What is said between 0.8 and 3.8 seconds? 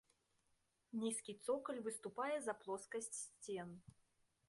Нізкі цокаль выступае за плоскасць сцен.